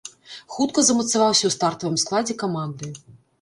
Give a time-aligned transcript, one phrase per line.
[0.53, 2.91] Хутка замацаваўся ў стартавым складзе каманды.